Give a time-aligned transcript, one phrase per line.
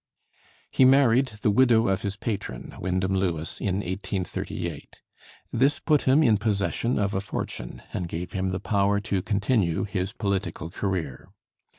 [0.71, 4.99] He married the widow of his patron, Wyndham Lewis, in 1838.
[5.53, 9.83] This put him in possession of a fortune, and gave him the power to continue
[9.83, 11.29] his political career.